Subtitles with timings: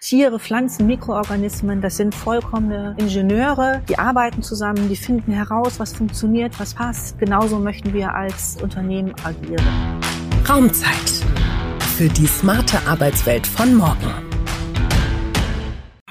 [0.00, 6.58] Tiere, Pflanzen, Mikroorganismen, das sind vollkommene Ingenieure, die arbeiten zusammen, die finden heraus, was funktioniert,
[6.60, 7.18] was passt.
[7.18, 9.66] Genauso möchten wir als Unternehmen agieren.
[10.48, 11.26] Raumzeit
[11.96, 14.27] für die smarte Arbeitswelt von morgen.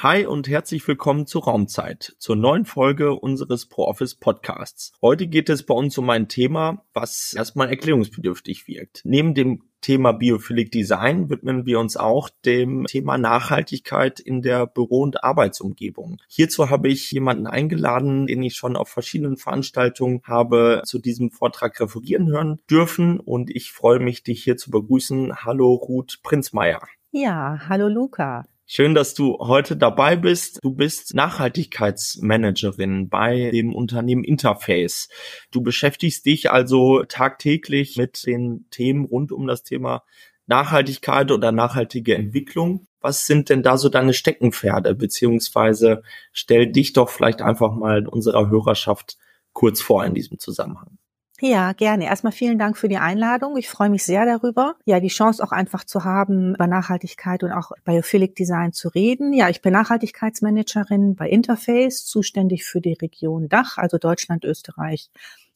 [0.03, 4.93] Hi und herzlich willkommen zur Raumzeit, zur neuen Folge unseres ProOffice Podcasts.
[5.01, 9.01] Heute geht es bei uns um ein Thema, was erstmal erklärungsbedürftig wirkt.
[9.05, 15.01] Neben dem Thema Biophilic Design widmen wir uns auch dem Thema Nachhaltigkeit in der Büro-
[15.01, 16.21] und Arbeitsumgebung.
[16.27, 21.79] Hierzu habe ich jemanden eingeladen, den ich schon auf verschiedenen Veranstaltungen habe zu diesem Vortrag
[21.79, 25.37] referieren hören dürfen und ich freue mich, dich hier zu begrüßen.
[25.37, 26.83] Hallo Ruth Prinzmeier.
[27.09, 28.45] Ja, hallo Luca.
[28.69, 30.59] Schön, dass du heute dabei bist.
[30.61, 35.07] Du bist Nachhaltigkeitsmanagerin bei dem Unternehmen Interface.
[35.51, 40.03] Du beschäftigst dich also tagtäglich mit den Themen rund um das Thema
[40.47, 42.87] Nachhaltigkeit oder nachhaltige Entwicklung.
[42.99, 44.95] Was sind denn da so deine Steckenpferde?
[44.95, 49.17] Beziehungsweise stell dich doch vielleicht einfach mal unserer Hörerschaft
[49.53, 50.97] kurz vor in diesem Zusammenhang.
[51.39, 52.05] Ja, gerne.
[52.05, 53.57] Erstmal vielen Dank für die Einladung.
[53.57, 57.51] Ich freue mich sehr darüber, ja, die Chance auch einfach zu haben, über Nachhaltigkeit und
[57.51, 59.33] auch Biophilic Design zu reden.
[59.33, 65.11] Ja, ich bin Nachhaltigkeitsmanagerin bei Interface, zuständig für die Region Dach, also Deutschland, Österreich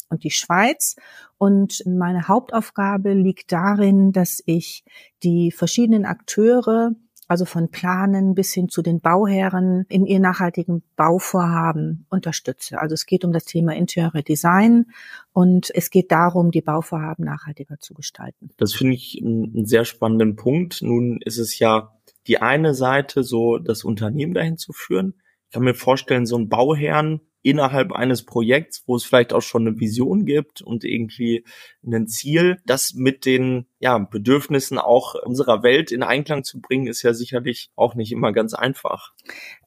[0.10, 0.98] und die Schweiz.
[1.40, 4.84] Und meine Hauptaufgabe liegt darin, dass ich
[5.24, 6.92] die verschiedenen Akteure
[7.32, 12.78] also von Planen bis hin zu den Bauherren in ihr nachhaltigen Bauvorhaben unterstütze.
[12.78, 14.88] Also es geht um das Thema Interior Design
[15.32, 18.50] und es geht darum, die Bauvorhaben nachhaltiger zu gestalten.
[18.58, 20.82] Das finde ich einen sehr spannenden Punkt.
[20.82, 21.96] Nun ist es ja
[22.28, 25.14] die eine Seite, so das Unternehmen dahin zu führen.
[25.48, 29.66] Ich kann mir vorstellen, so ein Bauherrn innerhalb eines Projekts, wo es vielleicht auch schon
[29.66, 31.46] eine Vision gibt und irgendwie
[31.82, 37.02] ein Ziel, das mit den ja, Bedürfnissen auch unserer Welt in Einklang zu bringen, ist
[37.02, 39.12] ja sicherlich auch nicht immer ganz einfach.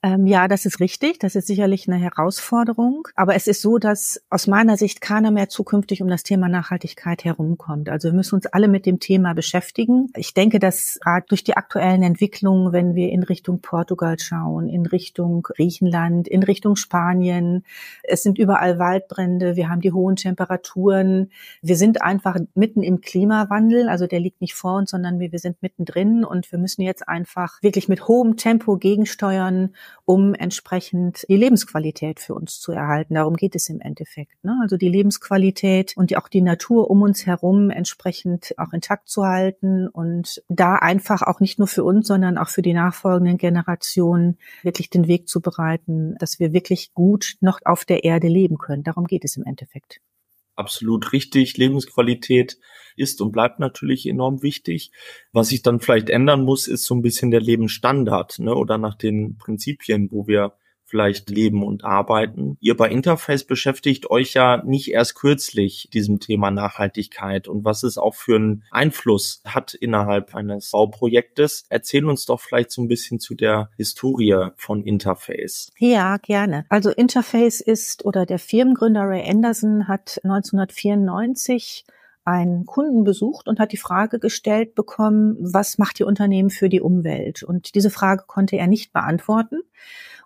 [0.01, 1.19] Ähm, ja, das ist richtig.
[1.19, 3.09] Das ist sicherlich eine Herausforderung.
[3.15, 7.25] Aber es ist so, dass aus meiner Sicht keiner mehr zukünftig um das Thema Nachhaltigkeit
[7.25, 7.89] herumkommt.
[7.89, 10.07] Also wir müssen uns alle mit dem Thema beschäftigen.
[10.15, 10.97] Ich denke, dass
[11.27, 16.77] durch die aktuellen Entwicklungen, wenn wir in Richtung Portugal schauen, in Richtung Griechenland, in Richtung
[16.77, 17.65] Spanien,
[18.03, 23.89] es sind überall Waldbrände, wir haben die hohen Temperaturen, wir sind einfach mitten im Klimawandel.
[23.89, 26.83] Also also der liegt nicht vor uns, sondern wir, wir sind mittendrin und wir müssen
[26.83, 29.73] jetzt einfach wirklich mit hohem Tempo gegensteuern,
[30.05, 33.15] um entsprechend die Lebensqualität für uns zu erhalten.
[33.15, 34.43] Darum geht es im Endeffekt.
[34.43, 34.55] Ne?
[34.61, 39.87] Also die Lebensqualität und auch die Natur um uns herum entsprechend auch intakt zu halten
[39.87, 44.91] und da einfach auch nicht nur für uns, sondern auch für die nachfolgenden Generationen wirklich
[44.91, 48.83] den Weg zu bereiten, dass wir wirklich gut noch auf der Erde leben können.
[48.83, 49.99] Darum geht es im Endeffekt
[50.55, 51.57] absolut richtig.
[51.57, 52.57] Lebensqualität
[52.95, 54.91] ist und bleibt natürlich enorm wichtig.
[55.31, 58.55] Was sich dann vielleicht ändern muss, ist so ein bisschen der Lebensstandard, ne?
[58.55, 60.53] Oder nach den Prinzipien, wo wir
[60.85, 62.57] vielleicht leben und arbeiten.
[62.61, 67.97] Ihr bei Interface beschäftigt euch ja nicht erst kürzlich diesem Thema Nachhaltigkeit und was es
[67.97, 71.65] auch für einen Einfluss hat innerhalb eines Bauprojektes.
[71.69, 75.71] Erzähl uns doch vielleicht so ein bisschen zu der Historie von Interface.
[75.77, 76.65] Ja, gerne.
[76.69, 81.85] Also Interface ist oder der Firmengründer Ray Anderson hat 1994
[82.25, 86.81] einen Kunden besucht und hat die Frage gestellt bekommen, was macht Ihr Unternehmen für die
[86.81, 87.43] Umwelt?
[87.43, 89.61] Und diese Frage konnte er nicht beantworten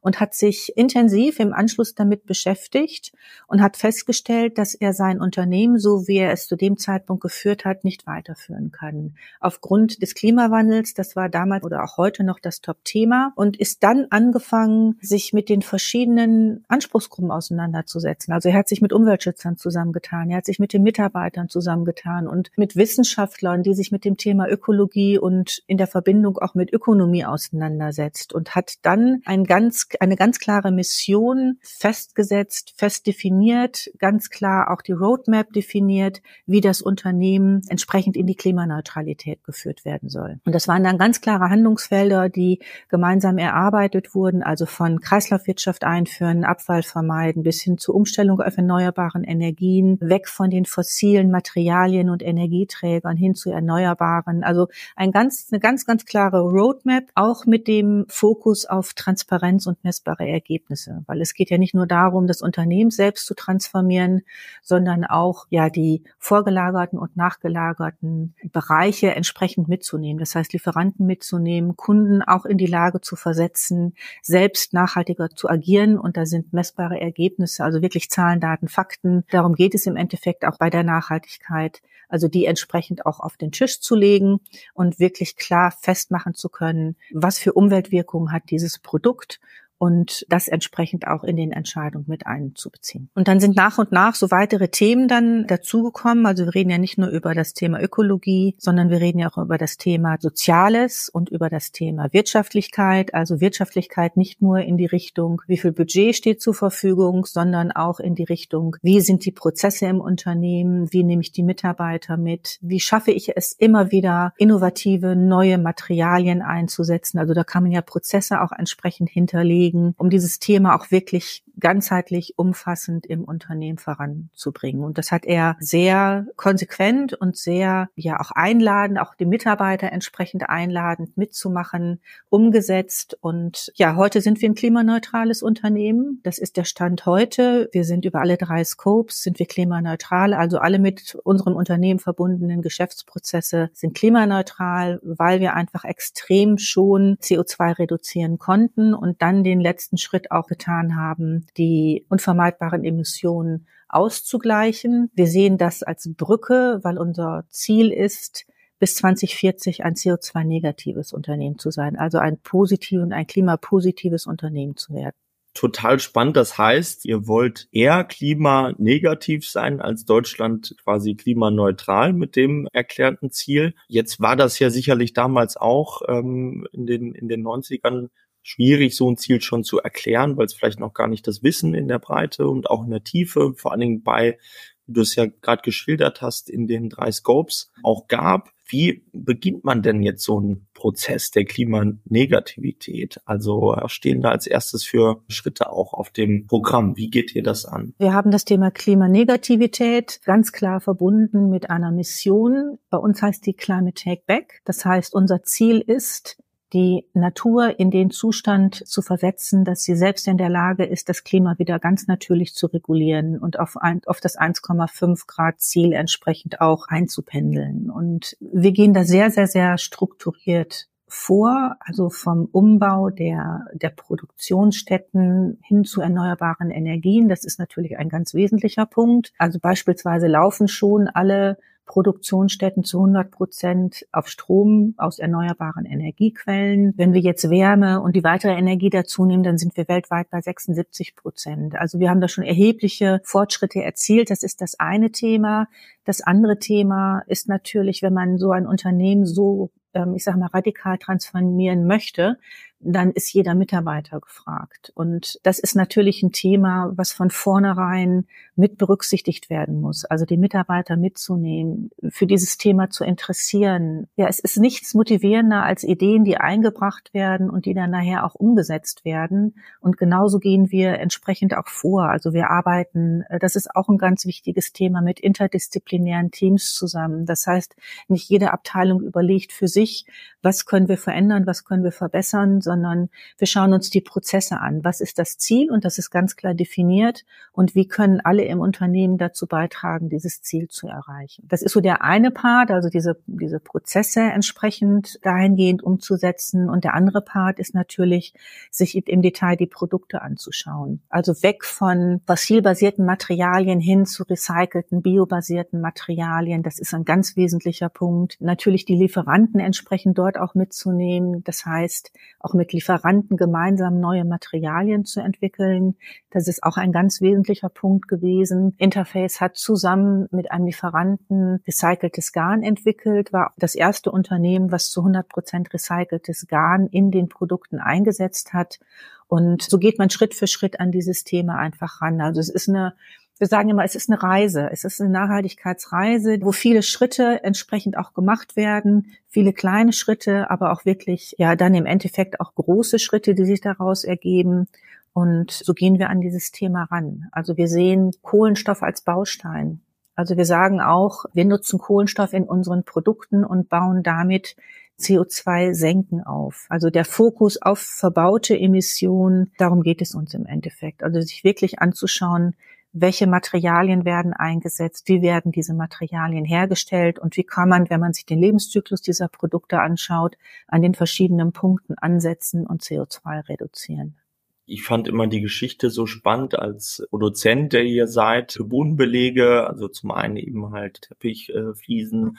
[0.02, 3.12] und hat sich intensiv im Anschluss damit beschäftigt
[3.48, 7.66] und hat festgestellt, dass er sein Unternehmen, so wie er es zu dem Zeitpunkt geführt
[7.66, 9.16] hat, nicht weiterführen kann.
[9.40, 14.08] Aufgrund des Klimawandels, das war damals oder auch heute noch das Top-Thema und ist dann
[14.10, 18.34] angefangen, sich mit den verschiedenen Anspruchsgruppen auseinanderzusetzen.
[18.34, 22.52] Also er hat sich mit Umweltschützern zusammengetan, er hat sich mit den Mitarbeitern zusammengetan und
[22.56, 27.26] mit Wissenschaftlern, die sich mit dem Thema Ökologie und in der Verbindung auch mit Ökonomie
[27.26, 34.72] auseinandersetzt und hat dann ein ganz eine ganz klare Mission festgesetzt, fest definiert, ganz klar
[34.72, 40.40] auch die Roadmap definiert, wie das Unternehmen entsprechend in die Klimaneutralität geführt werden soll.
[40.46, 46.44] Und das waren dann ganz klare Handlungsfelder, die gemeinsam erarbeitet wurden, also von Kreislaufwirtschaft einführen,
[46.44, 52.22] Abfall vermeiden, bis hin zur Umstellung auf erneuerbaren Energien, weg von den fossilen Materialien und
[52.22, 54.44] Energieträgern hin zu erneuerbaren.
[54.44, 59.79] Also ein ganz, eine ganz, ganz klare Roadmap, auch mit dem Fokus auf Transparenz und
[59.84, 64.22] messbare Ergebnisse, weil es geht ja nicht nur darum, das Unternehmen selbst zu transformieren,
[64.62, 70.20] sondern auch ja die vorgelagerten und nachgelagerten Bereiche entsprechend mitzunehmen.
[70.20, 75.98] Das heißt, Lieferanten mitzunehmen, Kunden auch in die Lage zu versetzen, selbst nachhaltiger zu agieren.
[75.98, 79.24] Und da sind messbare Ergebnisse, also wirklich Zahlen, Daten, Fakten.
[79.32, 81.82] Darum geht es im Endeffekt auch bei der Nachhaltigkeit.
[82.10, 84.40] Also die entsprechend auch auf den Tisch zu legen
[84.74, 89.40] und wirklich klar festmachen zu können, was für Umweltwirkungen hat dieses Produkt
[89.80, 93.10] und das entsprechend auch in den Entscheidungen mit einzubeziehen.
[93.16, 96.26] Und dann sind nach und nach so weitere Themen dann dazugekommen.
[96.26, 99.38] Also wir reden ja nicht nur über das Thema Ökologie, sondern wir reden ja auch
[99.38, 103.14] über das Thema Soziales und über das Thema Wirtschaftlichkeit.
[103.14, 108.02] Also Wirtschaftlichkeit nicht nur in die Richtung, wie viel Budget steht zur Verfügung, sondern auch
[108.02, 112.58] in die Richtung, wie sind die Prozesse im Unternehmen, wie nehme ich die Mitarbeiter mit,
[112.62, 117.18] wie schaffe ich es immer wieder, innovative, neue Materialien einzusetzen.
[117.18, 121.44] Also da kann man ja Prozesse auch entsprechend hinterlegen bewegen, um dieses Thema auch wirklich
[121.60, 124.84] ganzheitlich umfassend im Unternehmen voranzubringen.
[124.84, 130.50] Und das hat er sehr konsequent und sehr, ja, auch einladend, auch die Mitarbeiter entsprechend
[130.50, 133.18] einladend mitzumachen, umgesetzt.
[133.22, 136.20] Und ja, heute sind wir ein klimaneutrales Unternehmen.
[136.24, 137.70] Das ist der Stand heute.
[137.72, 140.34] Wir sind über alle drei Scopes, sind wir klimaneutral.
[140.34, 147.80] Also alle mit unserem Unternehmen verbundenen Geschäftsprozesse sind klimaneutral, weil wir einfach extrem schon CO2
[147.80, 155.10] reduzieren konnten und dann den letzten Schritt auch getan haben, die unvermeidbaren Emissionen auszugleichen.
[155.14, 158.46] Wir sehen das als Brücke, weil unser Ziel ist,
[158.80, 164.94] bis 2040 ein CO2-negatives Unternehmen zu sein, also ein positives und ein klimapositives Unternehmen zu
[164.94, 165.16] werden.
[165.60, 166.38] Total spannend.
[166.38, 173.74] Das heißt, ihr wollt eher klimanegativ sein als Deutschland quasi klimaneutral mit dem erklärten Ziel.
[173.90, 178.08] Jetzt war das ja sicherlich damals auch ähm, in, den, in den 90ern
[178.42, 181.74] schwierig, so ein Ziel schon zu erklären, weil es vielleicht noch gar nicht das Wissen
[181.74, 184.38] in der Breite und auch in der Tiefe, vor allen Dingen bei,
[184.86, 188.54] wie du es ja gerade geschildert hast, in den drei Scopes auch gab.
[188.70, 193.20] Wie beginnt man denn jetzt so einen Prozess der Klimanegativität?
[193.26, 196.96] Also stehen da als erstes für Schritte auch auf dem Programm?
[196.96, 197.94] Wie geht ihr das an?
[197.98, 202.78] Wir haben das Thema Klimanegativität ganz klar verbunden mit einer Mission.
[202.90, 204.62] Bei uns heißt die Climate Take Back.
[204.66, 206.38] Das heißt, unser Ziel ist,
[206.74, 211.24] die Natur in den Zustand zu versetzen, dass sie selbst in der Lage ist, das
[211.24, 216.62] Klima wieder ganz natürlich zu regulieren und auf, ein, auf das 1,5 Grad Ziel entsprechend
[216.62, 217.90] auch einzupendeln.
[217.90, 225.60] Und wir gehen da sehr, sehr, sehr strukturiert vor, also vom Umbau der, der Produktionsstätten
[225.64, 227.30] hin zu erneuerbaren Energien.
[227.30, 229.34] Das ist natürlich ein ganz wesentlicher Punkt.
[229.40, 231.58] Also beispielsweise laufen schon alle
[231.90, 236.94] Produktionsstätten zu 100 Prozent auf Strom aus erneuerbaren Energiequellen.
[236.96, 240.40] Wenn wir jetzt Wärme und die weitere Energie dazu nehmen, dann sind wir weltweit bei
[240.40, 241.76] 76 Prozent.
[241.76, 244.30] Also wir haben da schon erhebliche Fortschritte erzielt.
[244.30, 245.68] Das ist das eine Thema.
[246.06, 250.50] Das andere Thema ist natürlich, wenn man so ein Unternehmen so ähm, ich sage mal,
[250.54, 252.38] radikal transformieren möchte,
[252.82, 254.92] dann ist jeder Mitarbeiter gefragt.
[254.96, 260.06] Und das ist natürlich ein Thema, was von vornherein mit berücksichtigt werden muss.
[260.06, 264.08] Also die Mitarbeiter mitzunehmen, für dieses Thema zu interessieren.
[264.16, 268.36] Ja, es ist nichts motivierender als Ideen, die eingebracht werden und die dann nachher auch
[268.36, 269.56] umgesetzt werden.
[269.82, 272.10] Und genauso gehen wir entsprechend auch vor.
[272.10, 277.26] Also wir arbeiten, das ist auch ein ganz wichtiges Thema, mit interdisziplinären Teams zusammen.
[277.26, 277.76] Das heißt,
[278.08, 280.06] nicht jede Abteilung überlegt für sich,
[280.42, 284.84] was können wir verändern, was können wir verbessern, sondern wir schauen uns die Prozesse an.
[284.84, 285.72] Was ist das Ziel?
[285.72, 287.26] Und das ist ganz klar definiert.
[287.52, 291.48] Und wie können alle im Unternehmen dazu beitragen, dieses Ziel zu erreichen?
[291.48, 296.70] Das ist so der eine Part, also diese, diese Prozesse entsprechend dahingehend umzusetzen.
[296.70, 298.36] Und der andere Part ist natürlich,
[298.70, 301.02] sich im Detail die Produkte anzuschauen.
[301.10, 306.62] Also weg von fossilbasierten Materialien hin zu recycelten, biobasierten Materialien.
[306.62, 308.38] Das ist ein ganz wesentlicher Punkt.
[308.40, 311.44] Natürlich die Lieferanten entsprechend dort auch mitzunehmen.
[311.46, 315.96] Das heißt, auch mit Lieferanten gemeinsam neue Materialien zu entwickeln.
[316.30, 318.76] Das ist auch ein ganz wesentlicher Punkt gewesen.
[318.78, 325.00] Interface hat zusammen mit einem Lieferanten recyceltes Garn entwickelt, war das erste Unternehmen, was zu
[325.00, 328.80] 100 Prozent recyceltes Garn in den Produkten eingesetzt hat.
[329.28, 332.20] Und so geht man Schritt für Schritt an dieses Thema einfach ran.
[332.20, 332.94] Also es ist eine
[333.40, 337.98] wir sagen immer, es ist eine Reise, es ist eine Nachhaltigkeitsreise, wo viele Schritte entsprechend
[337.98, 343.00] auch gemacht werden, viele kleine Schritte, aber auch wirklich, ja, dann im Endeffekt auch große
[343.00, 344.68] Schritte, die sich daraus ergeben.
[345.14, 347.28] Und so gehen wir an dieses Thema ran.
[347.32, 349.82] Also wir sehen Kohlenstoff als Baustein.
[350.16, 354.58] Also wir sagen auch, wir nutzen Kohlenstoff in unseren Produkten und bauen damit
[355.00, 356.66] CO2 senken auf.
[356.68, 361.04] Also der Fokus auf verbaute Emissionen, darum geht es uns im Endeffekt.
[361.04, 362.56] Also sich wirklich anzuschauen,
[362.92, 368.14] welche Materialien werden eingesetzt, wie werden diese Materialien hergestellt und wie kann man, wenn man
[368.14, 374.18] sich den Lebenszyklus dieser Produkte anschaut, an den verschiedenen Punkten ansetzen und CO2 reduzieren.
[374.66, 379.88] Ich fand immer die Geschichte so spannend als Produzent, der ihr seid, für Bodenbelege, also
[379.88, 382.38] zum einen eben halt Teppichfliesen,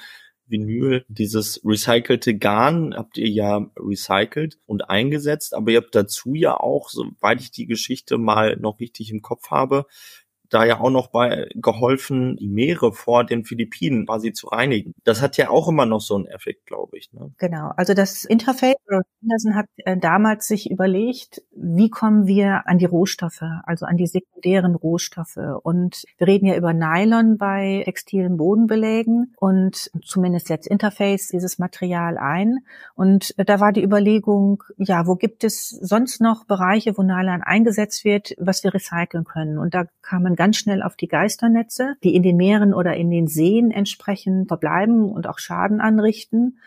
[0.50, 6.56] Vinyl, dieses recycelte Garn habt ihr ja recycelt und eingesetzt, aber ihr habt dazu ja
[6.56, 9.86] auch, soweit ich die Geschichte mal noch richtig im Kopf habe,
[10.50, 14.94] da ja auch noch bei geholfen, die Meere vor den Philippinen quasi zu reinigen.
[15.04, 17.12] Das hat ja auch immer noch so einen Effekt, glaube ich.
[17.12, 17.32] Ne?
[17.38, 17.72] Genau.
[17.76, 18.74] Also das Interface
[19.22, 24.06] Anderson hat äh, damals sich überlegt, wie kommen wir an die Rohstoffe, also an die
[24.06, 25.38] sekundären Rohstoffe.
[25.62, 32.16] Und wir reden ja über Nylon bei textilen Bodenbelägen und zumindest jetzt Interface dieses Material
[32.16, 32.60] ein.
[32.94, 38.04] Und da war die Überlegung, ja, wo gibt es sonst noch Bereiche, wo Nylon eingesetzt
[38.04, 39.58] wird, was wir recyceln können?
[39.58, 43.10] Und da kam man ganz schnell auf die Geisternetze, die in den Meeren oder in
[43.10, 46.58] den Seen entsprechend verbleiben und auch Schaden anrichten.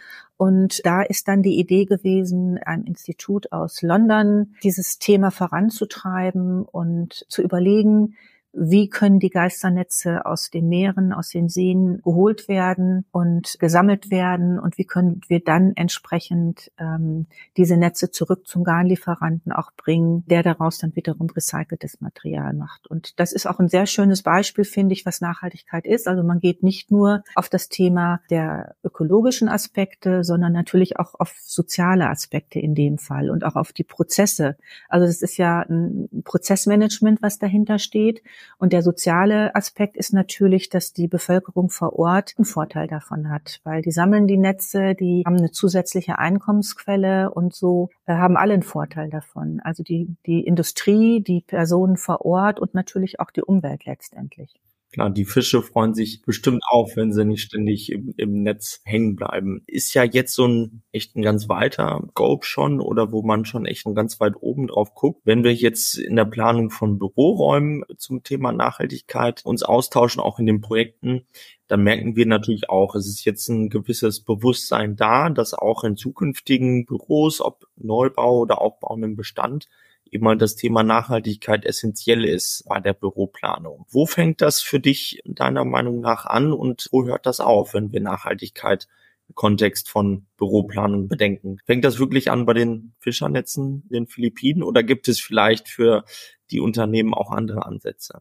[0.43, 7.25] Und da ist dann die Idee gewesen, ein Institut aus London dieses Thema voranzutreiben und
[7.29, 8.17] zu überlegen,
[8.53, 14.59] wie können die Geisternetze aus den Meeren, aus den Seen geholt werden und gesammelt werden
[14.59, 17.25] und wie können wir dann entsprechend ähm,
[17.57, 22.85] diese Netze zurück zum Garnlieferanten auch bringen, der daraus dann wiederum recyceltes Material macht.
[22.87, 26.07] Und das ist auch ein sehr schönes Beispiel, finde ich, was Nachhaltigkeit ist.
[26.07, 31.33] Also man geht nicht nur auf das Thema der ökologischen Aspekte, sondern natürlich auch auf
[31.41, 34.57] soziale Aspekte in dem Fall und auch auf die Prozesse.
[34.89, 38.21] Also das ist ja ein Prozessmanagement, was dahinter steht.
[38.57, 43.59] Und der soziale Aspekt ist natürlich, dass die Bevölkerung vor Ort einen Vorteil davon hat,
[43.63, 48.53] weil die sammeln die Netze, die haben eine zusätzliche Einkommensquelle und so äh, haben alle
[48.53, 49.59] einen Vorteil davon.
[49.63, 54.53] Also die, die Industrie, die Personen vor Ort und natürlich auch die Umwelt letztendlich.
[54.93, 59.15] Klar, die Fische freuen sich bestimmt auch, wenn sie nicht ständig im, im Netz hängen
[59.15, 59.63] bleiben.
[59.65, 63.65] Ist ja jetzt so ein echt ein ganz weiter Scope schon oder wo man schon
[63.65, 65.21] echt ganz weit oben drauf guckt.
[65.25, 70.45] Wenn wir jetzt in der Planung von Büroräumen zum Thema Nachhaltigkeit uns austauschen, auch in
[70.45, 71.25] den Projekten,
[71.67, 75.97] dann merken wir natürlich auch, es ist jetzt ein gewisses Bewusstsein da, dass auch in
[75.97, 79.69] zukünftigen Büros, ob Neubau oder Aufbau im Bestand,
[80.13, 83.85] immer das Thema Nachhaltigkeit essentiell ist bei der Büroplanung.
[83.89, 87.91] Wo fängt das für dich deiner Meinung nach an und wo hört das auf, wenn
[87.91, 88.87] wir Nachhaltigkeit
[89.27, 91.57] im Kontext von Büroplanung bedenken?
[91.65, 96.05] Fängt das wirklich an bei den Fischernetzen in den Philippinen oder gibt es vielleicht für
[96.51, 98.19] die Unternehmen auch andere Ansätze?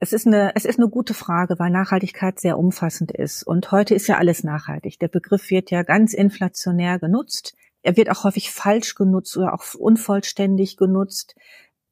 [0.00, 3.42] Es ist eine, es ist eine gute Frage, weil Nachhaltigkeit sehr umfassend ist.
[3.42, 4.98] Und heute ist ja alles nachhaltig.
[4.98, 7.54] Der Begriff wird ja ganz inflationär genutzt.
[7.84, 11.34] Er wird auch häufig falsch genutzt oder auch unvollständig genutzt.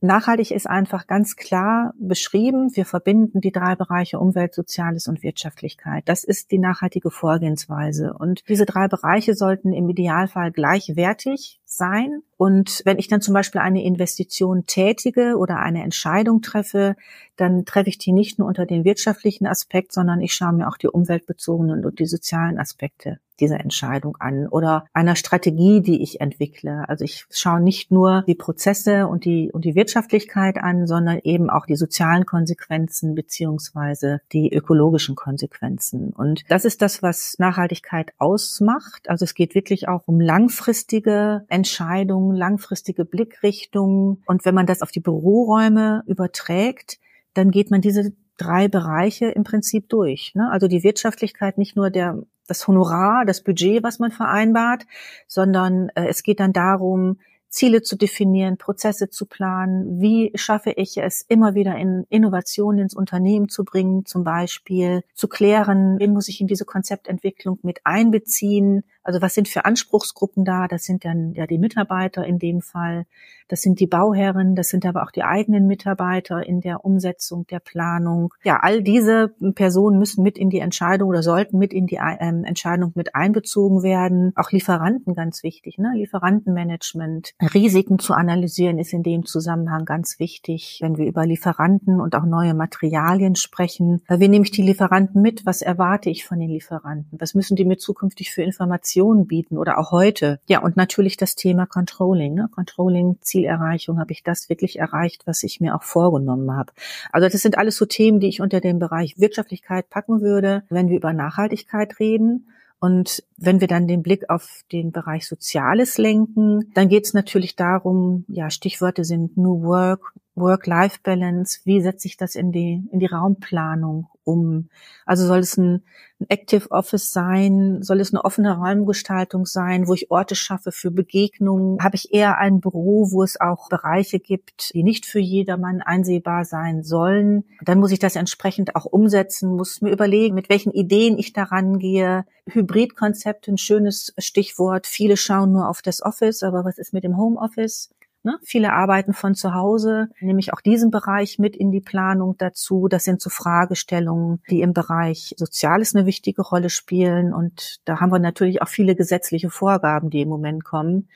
[0.01, 2.75] Nachhaltig ist einfach ganz klar beschrieben.
[2.75, 6.03] Wir verbinden die drei Bereiche Umwelt, Soziales und Wirtschaftlichkeit.
[6.07, 8.15] Das ist die nachhaltige Vorgehensweise.
[8.19, 12.23] Und diese drei Bereiche sollten im Idealfall gleichwertig sein.
[12.37, 16.97] Und wenn ich dann zum Beispiel eine Investition tätige oder eine Entscheidung treffe,
[17.37, 20.77] dann treffe ich die nicht nur unter den wirtschaftlichen Aspekt, sondern ich schaue mir auch
[20.77, 26.89] die umweltbezogenen und die sozialen Aspekte dieser Entscheidung an oder einer Strategie, die ich entwickle.
[26.89, 31.51] Also ich schaue nicht nur die Prozesse und die, und die Wirtschaftlichkeit an, sondern eben
[31.51, 36.13] auch die sozialen Konsequenzen beziehungsweise die ökologischen Konsequenzen.
[36.13, 39.11] Und das ist das, was Nachhaltigkeit ausmacht.
[39.11, 44.21] Also es geht wirklich auch um langfristige Entscheidungen, langfristige Blickrichtungen.
[44.27, 46.99] Und wenn man das auf die Büroräume überträgt,
[47.35, 50.35] dann geht man diese drei Bereiche im Prinzip durch.
[50.35, 50.51] Ne?
[50.51, 54.83] Also die Wirtschaftlichkeit, nicht nur der, das Honorar, das Budget, was man vereinbart,
[55.29, 60.01] sondern äh, es geht dann darum, Ziele zu definieren, Prozesse zu planen.
[60.01, 65.29] Wie schaffe ich es, immer wieder in Innovationen ins Unternehmen zu bringen, zum Beispiel zu
[65.29, 70.69] klären, wen muss ich in diese Konzeptentwicklung mit einbeziehen, also was sind für Anspruchsgruppen da?
[70.69, 73.07] Das sind dann ja die Mitarbeiter in dem Fall.
[73.49, 74.55] Das sind die Bauherren.
[74.55, 78.33] Das sind aber auch die eigenen Mitarbeiter in der Umsetzung der Planung.
[78.45, 82.45] Ja, all diese Personen müssen mit in die Entscheidung oder sollten mit in die ähm,
[82.45, 84.33] Entscheidung mit einbezogen werden.
[84.37, 85.79] Auch Lieferanten ganz wichtig.
[85.79, 85.93] Ne?
[85.97, 87.35] Lieferantenmanagement.
[87.53, 90.79] Risiken zu analysieren ist in dem Zusammenhang ganz wichtig.
[90.81, 95.45] Wenn wir über Lieferanten und auch neue Materialien sprechen, wie nehme ich die Lieferanten mit?
[95.45, 97.21] Was erwarte ich von den Lieferanten?
[97.21, 100.41] Was müssen die mir zukünftig für Informationen Informationen bieten oder auch heute.
[100.47, 102.35] Ja, und natürlich das Thema Controlling.
[102.35, 102.49] Ne?
[102.55, 106.73] Controlling, Zielerreichung, habe ich das wirklich erreicht, was ich mir auch vorgenommen habe.
[107.11, 110.89] Also das sind alles so Themen, die ich unter den Bereich Wirtschaftlichkeit packen würde, wenn
[110.89, 112.49] wir über Nachhaltigkeit reden.
[112.81, 117.55] Und wenn wir dann den Blick auf den Bereich Soziales lenken, dann geht es natürlich
[117.55, 123.07] darum, ja, Stichworte sind New Work, Work-Life-Balance, wie setze ich das in die, in die
[123.07, 124.71] Raumplanung um?
[125.05, 125.83] Also soll es ein,
[126.21, 127.83] ein Active Office sein?
[127.83, 131.83] Soll es eine offene Raumgestaltung sein, wo ich Orte schaffe für Begegnungen?
[131.83, 136.47] Habe ich eher ein Büro, wo es auch Bereiche gibt, die nicht für jedermann einsehbar
[136.47, 137.45] sein sollen?
[137.61, 141.79] Dann muss ich das entsprechend auch umsetzen, muss mir überlegen, mit welchen Ideen ich daran
[141.79, 142.25] gehe.
[142.49, 144.87] Hybridkonzept, ein schönes Stichwort.
[144.87, 147.91] Viele schauen nur auf das Office, aber was ist mit dem Homeoffice?
[148.25, 148.39] Ne?
[148.45, 152.87] Viele arbeiten von zu Hause, nämlich auch diesen Bereich mit in die Planung dazu.
[152.89, 157.35] Das sind so Fragestellungen, die im Bereich Soziales eine wichtige Rolle spielen.
[157.35, 161.09] Und da haben wir natürlich auch viele gesetzliche Vorgaben, die im Moment kommen,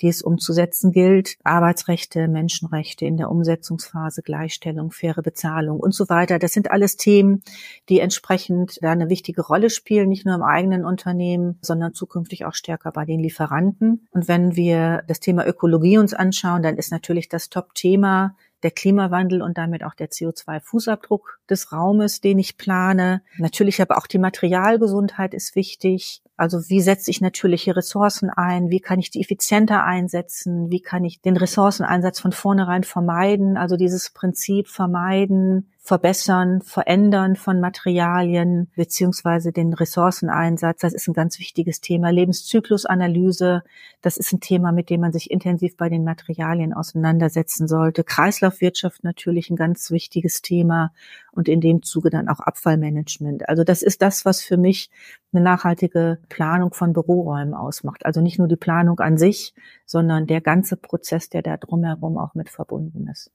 [0.00, 1.36] die es umzusetzen gilt.
[1.44, 6.38] Arbeitsrechte, Menschenrechte in der Umsetzungsphase, Gleichstellung, faire Bezahlung und so weiter.
[6.38, 7.42] Das sind alles Themen,
[7.88, 12.54] die entsprechend da eine wichtige Rolle spielen, nicht nur im eigenen Unternehmen, sondern zukünftig auch
[12.54, 14.06] stärker bei den Lieferanten.
[14.10, 19.42] Und wenn wir das Thema Ökologie uns anschauen, dann ist natürlich das Top-Thema der Klimawandel
[19.42, 23.22] und damit auch der CO2-Fußabdruck des Raumes, den ich plane.
[23.38, 26.22] Natürlich aber auch die Materialgesundheit ist wichtig.
[26.36, 28.70] Also wie setze ich natürliche Ressourcen ein?
[28.70, 30.70] Wie kann ich die effizienter einsetzen?
[30.70, 33.56] Wie kann ich den Ressourceneinsatz von vornherein vermeiden?
[33.56, 40.80] Also dieses Prinzip vermeiden, verbessern, verändern von Materialien beziehungsweise den Ressourceneinsatz.
[40.80, 42.08] Das ist ein ganz wichtiges Thema.
[42.08, 43.62] Lebenszyklusanalyse,
[44.00, 48.02] das ist ein Thema, mit dem man sich intensiv bei den Materialien auseinandersetzen sollte.
[48.02, 50.90] Kreislaufwirtschaft natürlich ein ganz wichtiges Thema
[51.32, 53.46] und in dem Zuge dann auch Abfallmanagement.
[53.50, 54.88] Also das ist das, was für mich
[55.34, 58.06] eine nachhaltige Planung von Büroräumen ausmacht.
[58.06, 59.52] Also nicht nur die Planung an sich,
[59.84, 63.30] sondern der ganze Prozess, der da drumherum auch mit verbunden ist.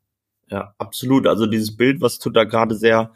[0.50, 1.28] Ja, absolut.
[1.28, 3.14] Also dieses Bild, was du da gerade sehr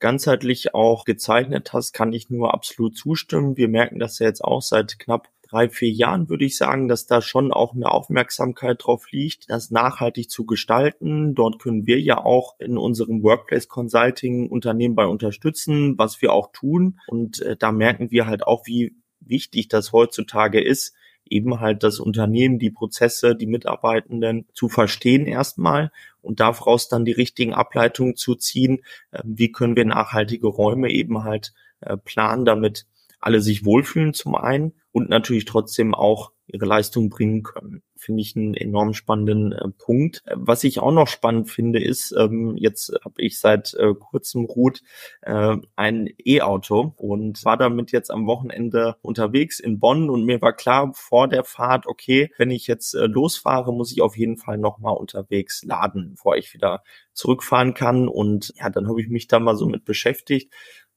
[0.00, 3.56] ganzheitlich auch gezeichnet hast, kann ich nur absolut zustimmen.
[3.56, 7.06] Wir merken das ja jetzt auch seit knapp drei, vier Jahren, würde ich sagen, dass
[7.06, 11.34] da schon auch eine Aufmerksamkeit drauf liegt, das nachhaltig zu gestalten.
[11.34, 16.50] Dort können wir ja auch in unserem Workplace Consulting Unternehmen bei unterstützen, was wir auch
[16.52, 16.98] tun.
[17.06, 20.94] Und äh, da merken wir halt auch, wie wichtig das heutzutage ist,
[21.28, 25.90] eben halt das Unternehmen, die Prozesse, die Mitarbeitenden zu verstehen erstmal
[26.20, 28.82] und daraus dann die richtigen Ableitungen zu ziehen.
[29.12, 32.86] Ähm, wie können wir nachhaltige Räume eben halt äh, planen, damit
[33.24, 37.82] alle sich wohlfühlen zum einen und natürlich trotzdem auch ihre Leistung bringen können.
[37.96, 40.22] Finde ich einen enorm spannenden äh, Punkt.
[40.30, 44.82] Was ich auch noch spannend finde, ist, ähm, jetzt habe ich seit äh, kurzem Ruth
[45.22, 50.52] äh, ein E-Auto und war damit jetzt am Wochenende unterwegs in Bonn und mir war
[50.52, 54.58] klar vor der Fahrt, okay, wenn ich jetzt äh, losfahre, muss ich auf jeden Fall
[54.58, 56.82] nochmal unterwegs laden, bevor ich wieder
[57.14, 58.06] zurückfahren kann.
[58.06, 60.52] Und ja, dann habe ich mich da mal so mit beschäftigt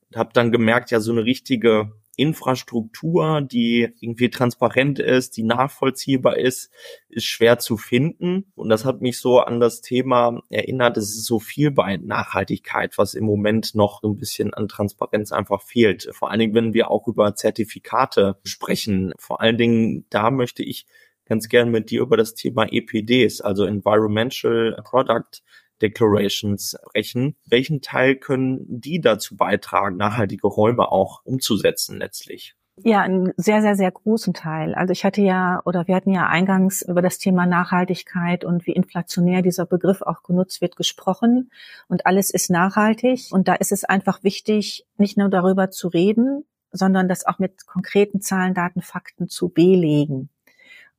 [0.09, 6.37] und habe dann gemerkt, ja, so eine richtige Infrastruktur, die irgendwie transparent ist, die nachvollziehbar
[6.37, 6.71] ist,
[7.09, 8.51] ist schwer zu finden.
[8.55, 12.97] Und das hat mich so an das Thema erinnert, es ist so viel bei Nachhaltigkeit,
[12.97, 16.09] was im Moment noch ein bisschen an Transparenz einfach fehlt.
[16.11, 19.13] Vor allen Dingen, wenn wir auch über Zertifikate sprechen.
[19.19, 20.87] Vor allen Dingen, da möchte ich
[21.25, 25.43] ganz gern mit dir über das Thema EPDs, also Environmental Product
[25.81, 27.35] Declarations sprechen.
[27.45, 32.55] Welchen Teil können die dazu beitragen, nachhaltige Räume auch umzusetzen letztlich?
[32.83, 34.75] Ja, einen sehr, sehr, sehr großen Teil.
[34.75, 38.71] Also ich hatte ja, oder wir hatten ja eingangs über das Thema Nachhaltigkeit und wie
[38.71, 41.49] inflationär dieser Begriff auch genutzt wird, gesprochen.
[41.87, 43.29] Und alles ist nachhaltig.
[43.31, 47.65] Und da ist es einfach wichtig, nicht nur darüber zu reden, sondern das auch mit
[47.65, 50.29] konkreten Zahlen, Daten, Fakten zu belegen.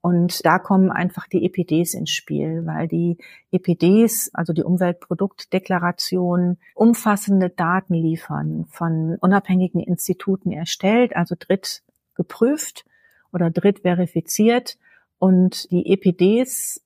[0.01, 3.19] Und da kommen einfach die EPDs ins Spiel, weil die
[3.51, 11.83] EPDs, also die Umweltproduktdeklaration, umfassende Daten liefern, von unabhängigen Instituten erstellt, also dritt
[12.15, 12.85] geprüft
[13.33, 14.79] oder dritt verifiziert.
[15.19, 16.81] Und die EPDs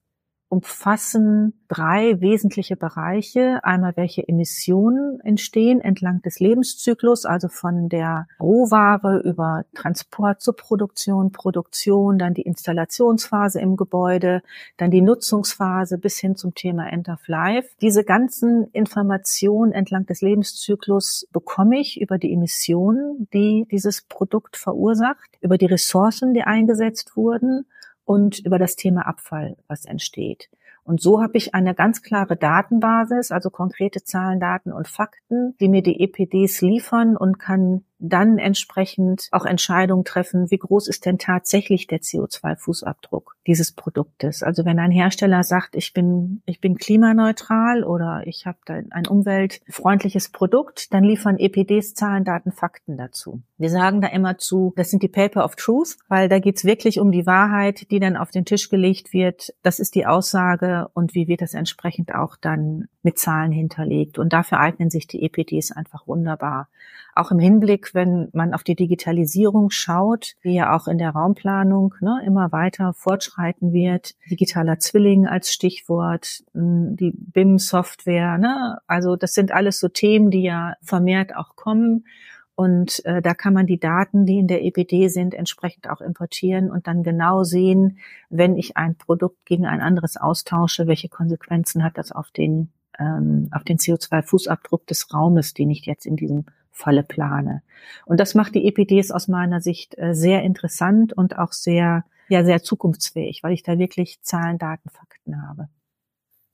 [0.53, 3.65] umfassen drei wesentliche Bereiche.
[3.65, 11.33] Einmal, welche Emissionen entstehen entlang des Lebenszyklus, also von der Rohware über Transport zur Produktion,
[11.33, 14.43] Produktion, dann die Installationsphase im Gebäude,
[14.77, 17.71] dann die Nutzungsphase bis hin zum Thema End of Life.
[17.81, 25.31] Diese ganzen Informationen entlang des Lebenszyklus bekomme ich über die Emissionen, die dieses Produkt verursacht,
[25.41, 27.65] über die Ressourcen, die eingesetzt wurden
[28.05, 30.49] und über das Thema Abfall, was entsteht.
[30.85, 35.69] Und so habe ich eine ganz klare Datenbasis, also konkrete Zahlen, Daten und Fakten, die
[35.69, 41.19] mir die EPDs liefern und kann dann entsprechend auch Entscheidungen treffen, wie groß ist denn
[41.19, 44.43] tatsächlich der CO2-Fußabdruck dieses Produktes.
[44.43, 48.59] Also wenn ein Hersteller sagt, ich bin, ich bin klimaneutral oder ich habe
[48.91, 53.43] ein umweltfreundliches Produkt, dann liefern EPDs Zahlen, Daten, Fakten dazu.
[53.63, 56.99] Wir sagen da immer zu, das sind die Paper of Truth, weil da geht's wirklich
[56.99, 59.55] um die Wahrheit, die dann auf den Tisch gelegt wird.
[59.63, 64.19] Das ist die Aussage und wie wird das entsprechend auch dann mit Zahlen hinterlegt.
[64.19, 66.71] Und dafür eignen sich die EPDs einfach wunderbar.
[67.15, 71.95] Auch im Hinblick, wenn man auf die Digitalisierung schaut, wie ja auch in der Raumplanung
[72.01, 74.17] ne, immer weiter fortschreiten wird.
[74.29, 78.39] Digitaler Zwilling als Stichwort, die BIM-Software.
[78.39, 78.79] Ne?
[78.89, 82.07] Also das sind alles so Themen, die ja vermehrt auch kommen.
[82.55, 86.71] Und äh, da kann man die Daten, die in der EPD sind, entsprechend auch importieren
[86.71, 91.97] und dann genau sehen, wenn ich ein Produkt gegen ein anderes austausche, welche Konsequenzen hat
[91.97, 97.03] das auf den, ähm, auf den CO2-Fußabdruck des Raumes, den ich jetzt in diesem Falle
[97.03, 97.63] plane.
[98.05, 102.45] Und das macht die EPDs aus meiner Sicht äh, sehr interessant und auch sehr, ja,
[102.45, 105.69] sehr zukunftsfähig, weil ich da wirklich Zahlen, Daten, Fakten habe.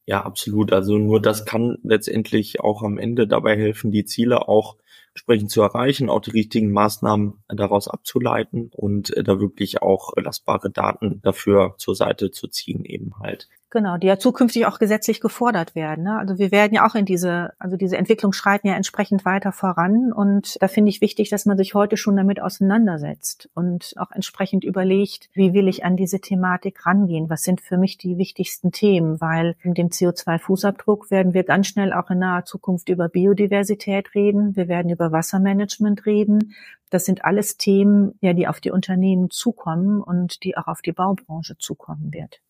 [0.07, 0.73] Ja, absolut.
[0.73, 4.77] Also nur das kann letztendlich auch am Ende dabei helfen, die Ziele auch
[5.19, 10.71] entsprechend zu erreichen, auch die richtigen Maßnahmen daraus abzuleiten und äh, da wirklich auch belastbare
[10.71, 13.49] Daten dafür zur Seite zu ziehen eben halt.
[13.71, 16.05] Genau, die ja zukünftig auch gesetzlich gefordert werden.
[16.05, 16.19] Ne?
[16.19, 20.11] Also wir werden ja auch in diese, also diese Entwicklung schreiten ja entsprechend weiter voran.
[20.11, 24.65] Und da finde ich wichtig, dass man sich heute schon damit auseinandersetzt und auch entsprechend
[24.65, 27.29] überlegt, wie will ich an diese Thematik rangehen?
[27.29, 29.21] Was sind für mich die wichtigsten Themen?
[29.21, 34.57] Weil in dem CO2-Fußabdruck werden wir ganz schnell auch in naher Zukunft über Biodiversität reden.
[34.57, 36.55] Wir werden über Wassermanagement reden.
[36.91, 40.93] Das sind alles Themen, ja, die auf die Unternehmen zukommen und die auch auf die
[40.93, 42.41] Baubranche zukommen wird.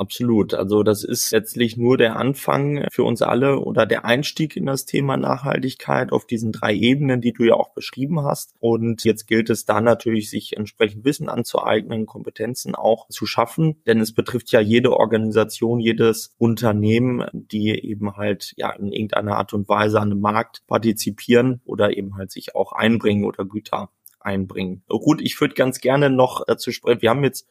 [0.00, 0.54] Absolut.
[0.54, 4.84] Also das ist letztlich nur der Anfang für uns alle oder der Einstieg in das
[4.84, 8.54] Thema Nachhaltigkeit auf diesen drei Ebenen, die du ja auch beschrieben hast.
[8.60, 14.00] Und jetzt gilt es da natürlich, sich entsprechend Wissen anzueignen, Kompetenzen auch zu schaffen, denn
[14.00, 19.68] es betrifft ja jede Organisation, jedes Unternehmen, die eben halt ja in irgendeiner Art und
[19.68, 24.82] Weise an dem Markt partizipieren oder eben halt sich auch einbringen oder Güter einbringen.
[24.90, 27.02] Ruth, ich würde ganz gerne noch dazu sprechen.
[27.02, 27.48] Wir haben jetzt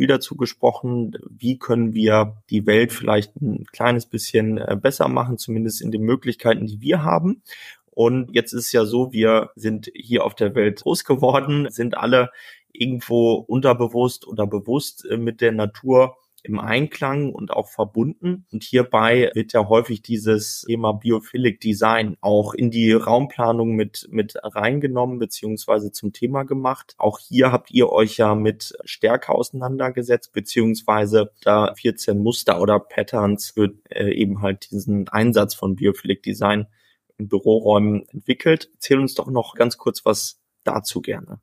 [0.00, 5.36] viel dazu gesprochen, wie können wir die Welt vielleicht ein kleines bisschen äh, besser machen,
[5.36, 7.42] zumindest in den Möglichkeiten, die wir haben.
[7.90, 11.98] Und jetzt ist es ja so, wir sind hier auf der Welt groß geworden, sind
[11.98, 12.30] alle
[12.72, 18.46] irgendwo unterbewusst oder bewusst äh, mit der Natur im Einklang und auch verbunden.
[18.52, 24.34] Und hierbei wird ja häufig dieses Thema Biophilic Design auch in die Raumplanung mit, mit
[24.42, 26.94] reingenommen beziehungsweise zum Thema gemacht.
[26.98, 33.50] Auch hier habt ihr euch ja mit Stärke auseinandergesetzt beziehungsweise da 14 Muster oder Patterns
[33.50, 36.66] für äh, eben halt diesen Einsatz von Biophilic Design
[37.18, 38.70] in Büroräumen entwickelt.
[38.74, 41.40] Erzähl uns doch noch ganz kurz was dazu gerne.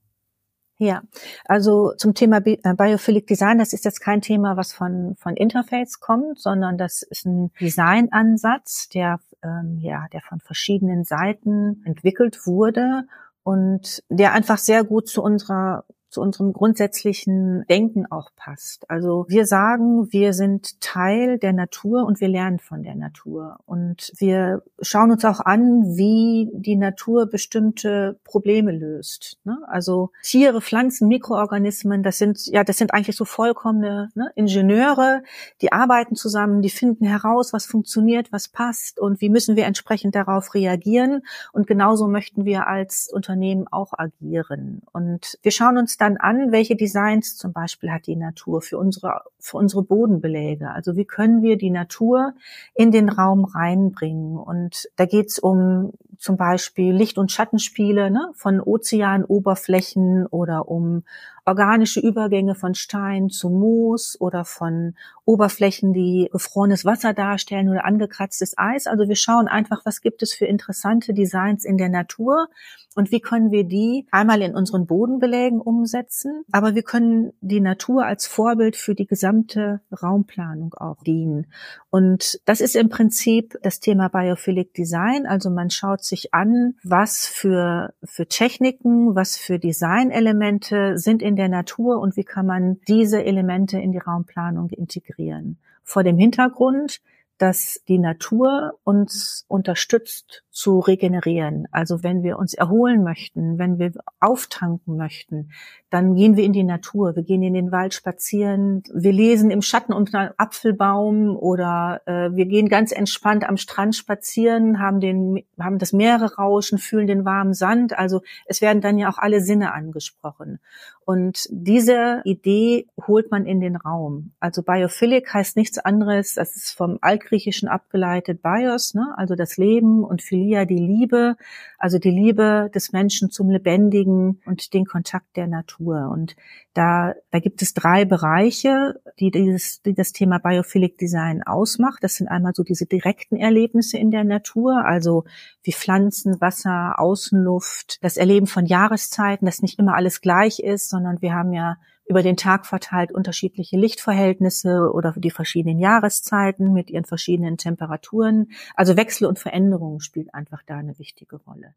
[0.79, 1.01] Ja,
[1.45, 5.99] also zum Thema äh, Biophilic Design, das ist jetzt kein Thema, was von, von Interface
[5.99, 13.07] kommt, sondern das ist ein Designansatz, der, ähm, ja, der von verschiedenen Seiten entwickelt wurde
[13.41, 18.89] und der einfach sehr gut zu unserer zu unserem grundsätzlichen Denken auch passt.
[18.89, 23.57] Also wir sagen, wir sind Teil der Natur und wir lernen von der Natur.
[23.65, 29.37] Und wir schauen uns auch an, wie die Natur bestimmte Probleme löst.
[29.43, 29.57] Ne?
[29.67, 35.23] Also Tiere, Pflanzen, Mikroorganismen, das sind, ja, das sind eigentlich so vollkommene ne, Ingenieure,
[35.61, 40.15] die arbeiten zusammen, die finden heraus, was funktioniert, was passt und wie müssen wir entsprechend
[40.15, 41.23] darauf reagieren.
[41.51, 44.81] Und genauso möchten wir als Unternehmen auch agieren.
[44.93, 49.21] Und wir schauen uns dann an, welche Designs zum Beispiel hat die Natur für unsere,
[49.39, 50.71] für unsere Bodenbeläge.
[50.71, 52.33] Also wie können wir die Natur
[52.75, 54.37] in den Raum reinbringen?
[54.37, 61.03] Und da geht's um zum Beispiel Licht- und Schattenspiele ne, von Ozeanoberflächen oder um
[61.47, 68.57] organische Übergänge von Stein zu Moos oder von Oberflächen, die gefrorenes Wasser darstellen oder angekratztes
[68.57, 68.85] Eis.
[68.85, 72.49] Also wir schauen einfach, was gibt es für interessante Designs in der Natur
[72.97, 78.05] und wie können wir die einmal in unseren Bodenbelägen umsetzen, aber wir können die Natur
[78.05, 81.45] als Vorbild für die gesamte Raumplanung auch dienen.
[81.91, 85.27] Und das ist im Prinzip das Thema Biophilic Design.
[85.27, 91.49] Also man schaut sich an, was für, für Techniken, was für Designelemente sind in der
[91.49, 95.57] Natur und wie kann man diese Elemente in die Raumplanung integrieren.
[95.83, 97.01] Vor dem Hintergrund,
[97.37, 101.67] dass die Natur uns unterstützt zu regenerieren.
[101.71, 105.51] Also wenn wir uns erholen möchten, wenn wir auftanken möchten,
[105.91, 109.61] dann gehen wir in die Natur, wir gehen in den Wald spazieren, wir lesen im
[109.61, 115.43] Schatten unter einem Apfelbaum oder äh, wir gehen ganz entspannt am Strand spazieren, haben den,
[115.59, 117.95] haben das Meere rauschen, fühlen den warmen Sand.
[117.95, 120.59] Also es werden dann ja auch alle Sinne angesprochen.
[121.05, 124.33] Und diese Idee holt man in den Raum.
[124.41, 129.13] Also Biophilic heißt nichts anderes, das ist vom Altgriechischen abgeleitet Bios, ne?
[129.15, 131.35] also das Leben und Philia die Liebe,
[131.77, 136.09] also die Liebe des Menschen zum Lebendigen und den Kontakt der Natur.
[136.09, 136.35] Und
[136.73, 142.01] da, da gibt es drei Bereiche, die, dieses, die das Thema Biophilic Design ausmacht.
[142.01, 145.25] Das sind einmal so diese direkten Erlebnisse in der Natur, also
[145.63, 151.21] wie Pflanzen, Wasser, Außenluft, das Erleben von Jahreszeiten, dass nicht immer alles gleich ist, sondern
[151.21, 157.05] wir haben ja über den Tag verteilt unterschiedliche Lichtverhältnisse oder die verschiedenen Jahreszeiten mit ihren
[157.05, 158.49] verschiedenen Temperaturen.
[158.75, 161.73] Also Wechsel und Veränderungen spielt einfach da eine wichtige Rolle.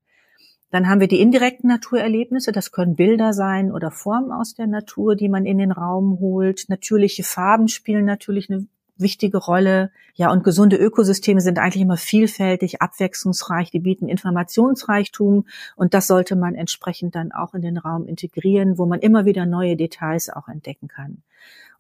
[0.70, 2.52] Dann haben wir die indirekten Naturerlebnisse.
[2.52, 6.68] Das können Bilder sein oder Formen aus der Natur, die man in den Raum holt.
[6.68, 8.68] Natürliche Farben spielen natürlich eine
[9.00, 9.90] wichtige Rolle.
[10.14, 16.36] Ja, und gesunde Ökosysteme sind eigentlich immer vielfältig, abwechslungsreich, die bieten Informationsreichtum und das sollte
[16.36, 20.48] man entsprechend dann auch in den Raum integrieren, wo man immer wieder neue Details auch
[20.48, 21.22] entdecken kann.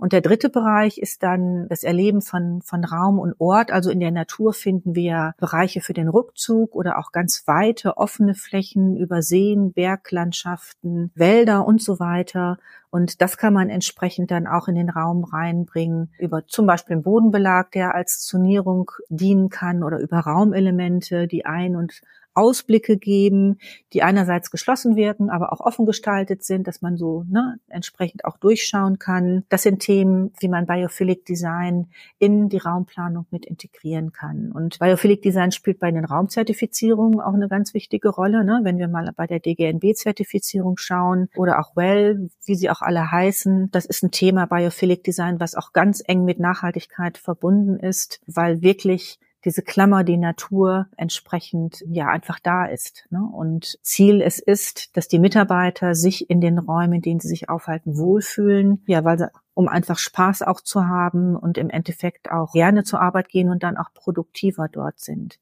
[0.00, 3.70] Und der dritte Bereich ist dann das Erleben von, von Raum und Ort.
[3.70, 8.34] Also in der Natur finden wir Bereiche für den Rückzug oder auch ganz weite offene
[8.34, 12.56] Flächen über Seen, Berglandschaften, Wälder und so weiter.
[12.88, 17.02] Und das kann man entsprechend dann auch in den Raum reinbringen über zum Beispiel einen
[17.02, 22.00] Bodenbelag, der als Zonierung dienen kann oder über Raumelemente, die ein- und
[22.40, 23.58] Ausblicke geben,
[23.92, 28.38] die einerseits geschlossen wirken, aber auch offen gestaltet sind, dass man so ne, entsprechend auch
[28.38, 29.44] durchschauen kann.
[29.50, 34.52] Das sind Themen, wie man Biophilic Design in die Raumplanung mit integrieren kann.
[34.52, 38.42] Und Biophilic Design spielt bei den Raumzertifizierungen auch eine ganz wichtige Rolle.
[38.44, 38.60] Ne?
[38.62, 43.70] Wenn wir mal bei der DGNB-Zertifizierung schauen oder auch Well, wie sie auch alle heißen,
[43.70, 48.62] das ist ein Thema Biophilic Design, was auch ganz eng mit Nachhaltigkeit verbunden ist, weil
[48.62, 53.06] wirklich diese Klammer, die Natur entsprechend ja einfach da ist.
[53.10, 53.22] Ne?
[53.22, 57.48] Und Ziel es ist, dass die Mitarbeiter sich in den Räumen, in denen sie sich
[57.48, 62.52] aufhalten, wohlfühlen, ja, weil sie um einfach Spaß auch zu haben und im Endeffekt auch
[62.52, 65.38] gerne zur Arbeit gehen und dann auch produktiver dort sind.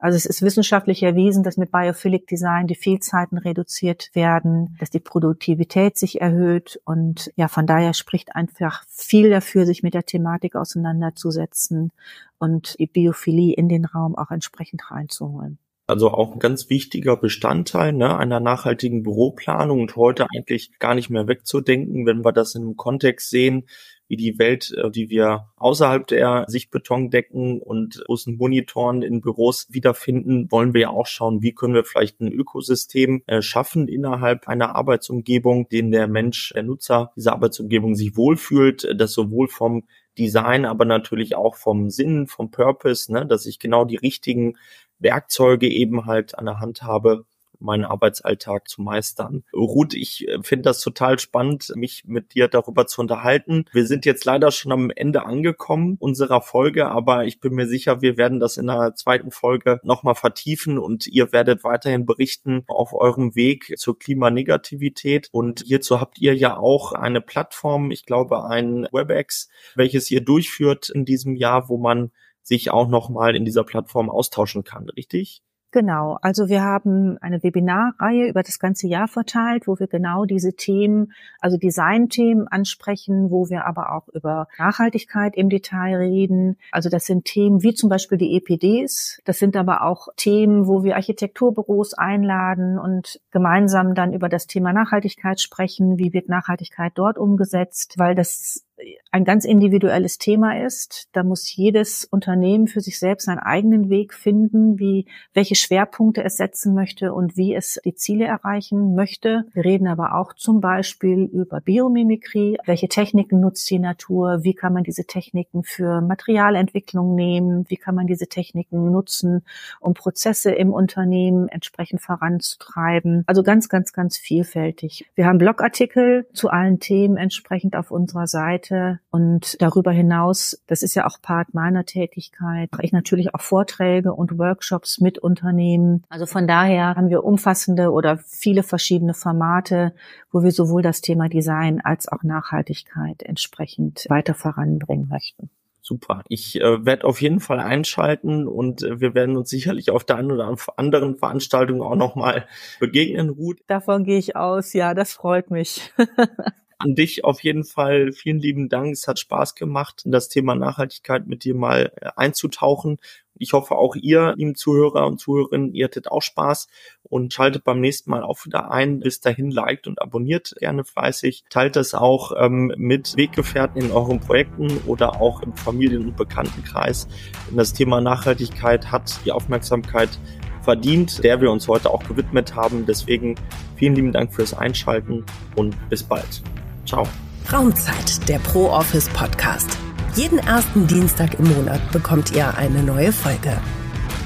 [0.00, 4.98] Also es ist wissenschaftlich erwiesen, dass mit Biophilic Design die Fehlzeiten reduziert werden, dass die
[4.98, 10.56] Produktivität sich erhöht und ja, von daher spricht einfach viel dafür, sich mit der Thematik
[10.56, 11.92] auseinanderzusetzen
[12.38, 15.58] und die Biophilie in den Raum auch entsprechend reinzuholen.
[15.86, 21.10] Also auch ein ganz wichtiger Bestandteil ne, einer nachhaltigen Büroplanung und heute eigentlich gar nicht
[21.10, 23.66] mehr wegzudenken, wenn wir das in einem Kontext sehen,
[24.10, 30.50] wie die Welt, äh, die wir außerhalb der Sichtbetondecken und großen Monitoren in Büros wiederfinden,
[30.50, 34.74] wollen wir ja auch schauen, wie können wir vielleicht ein Ökosystem äh, schaffen innerhalb einer
[34.74, 39.84] Arbeitsumgebung, den der Mensch, der Nutzer dieser Arbeitsumgebung sich wohlfühlt, das sowohl vom
[40.18, 44.56] Design, aber natürlich auch vom Sinn, vom Purpose, ne, dass ich genau die richtigen
[44.98, 47.24] Werkzeuge eben halt an der Hand habe,
[47.60, 49.44] meinen Arbeitsalltag zu meistern.
[49.54, 53.64] Ruth, ich äh, finde das total spannend, mich mit dir darüber zu unterhalten.
[53.72, 58.02] Wir sind jetzt leider schon am Ende angekommen unserer Folge, aber ich bin mir sicher,
[58.02, 62.92] wir werden das in der zweiten Folge nochmal vertiefen und ihr werdet weiterhin berichten auf
[62.92, 65.28] eurem Weg zur Klimanegativität.
[65.32, 70.90] Und hierzu habt ihr ja auch eine Plattform, ich glaube ein WebEx, welches ihr durchführt
[70.90, 72.10] in diesem Jahr, wo man
[72.42, 75.42] sich auch nochmal in dieser Plattform austauschen kann, richtig?
[75.72, 80.54] Genau, also wir haben eine Webinarreihe über das ganze Jahr verteilt, wo wir genau diese
[80.54, 86.56] Themen, also Designthemen ansprechen, wo wir aber auch über Nachhaltigkeit im Detail reden.
[86.72, 89.20] Also das sind Themen wie zum Beispiel die EPDs.
[89.24, 94.72] Das sind aber auch Themen, wo wir Architekturbüros einladen und gemeinsam dann über das Thema
[94.72, 95.98] Nachhaltigkeit sprechen.
[95.98, 97.94] Wie wird Nachhaltigkeit dort umgesetzt?
[97.96, 98.64] Weil das
[99.12, 101.08] ein ganz individuelles Thema ist.
[101.12, 106.36] Da muss jedes Unternehmen für sich selbst seinen eigenen Weg finden, wie, welche Schwerpunkte es
[106.36, 109.44] setzen möchte und wie es die Ziele erreichen möchte.
[109.52, 112.58] Wir reden aber auch zum Beispiel über Biomimikrie.
[112.66, 114.44] Welche Techniken nutzt die Natur?
[114.44, 117.64] Wie kann man diese Techniken für Materialentwicklung nehmen?
[117.68, 119.42] Wie kann man diese Techniken nutzen,
[119.80, 123.24] um Prozesse im Unternehmen entsprechend voranzutreiben?
[123.26, 125.10] Also ganz, ganz, ganz vielfältig.
[125.16, 129.00] Wir haben Blogartikel zu allen Themen entsprechend auf unserer Seite Seite.
[129.10, 134.14] Und darüber hinaus, das ist ja auch Part meiner Tätigkeit, mache ich natürlich auch Vorträge
[134.14, 136.04] und Workshops mit Unternehmen.
[136.08, 139.92] Also von daher haben wir umfassende oder viele verschiedene Formate,
[140.30, 145.50] wo wir sowohl das Thema Design als auch Nachhaltigkeit entsprechend weiter voranbringen möchten.
[145.82, 146.22] Super.
[146.28, 150.16] Ich äh, werde auf jeden Fall einschalten und äh, wir werden uns sicherlich auf der
[150.16, 152.46] einen oder anderen Veranstaltung auch nochmal
[152.78, 153.58] begegnen, Ruth.
[153.66, 154.72] Davon gehe ich aus.
[154.72, 155.92] Ja, das freut mich.
[156.82, 158.92] An dich auf jeden Fall vielen lieben Dank.
[158.92, 162.96] Es hat Spaß gemacht, in das Thema Nachhaltigkeit mit dir mal äh, einzutauchen.
[163.34, 166.68] Ich hoffe auch ihr, lieben Zuhörer und Zuhörerinnen, ihr hattet auch Spaß
[167.02, 169.00] und schaltet beim nächsten Mal auch wieder ein.
[169.00, 171.44] Bis dahin liked und abonniert gerne fleißig.
[171.50, 177.08] Teilt das auch ähm, mit Weggefährten in euren Projekten oder auch im Familien- und Bekanntenkreis.
[177.50, 180.18] Denn das Thema Nachhaltigkeit hat die Aufmerksamkeit
[180.62, 182.86] verdient, der wir uns heute auch gewidmet haben.
[182.86, 183.34] Deswegen
[183.76, 186.42] vielen lieben Dank fürs Einschalten und bis bald.
[186.90, 187.06] Ciao.
[187.52, 189.78] Raumzeit, der Pro Office Podcast.
[190.16, 193.56] Jeden ersten Dienstag im Monat bekommt ihr eine neue Folge.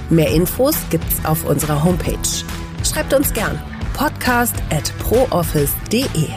[0.09, 2.17] Mehr Infos gibt's auf unserer Homepage.
[2.83, 3.61] Schreibt uns gern
[3.93, 6.31] podcast at prooffice.de.